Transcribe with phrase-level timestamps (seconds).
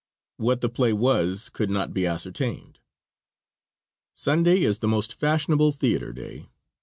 [0.37, 2.79] What the play was could not be ascertained.
[4.15, 6.49] Sunday is the most fashionable theater day.